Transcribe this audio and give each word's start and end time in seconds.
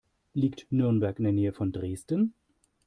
Liegt 0.33 0.65
Nürnberg 0.71 1.15
in 1.19 1.25
der 1.25 1.31
Nähe 1.33 1.53
von 1.53 1.71
Dresden? 1.71 2.33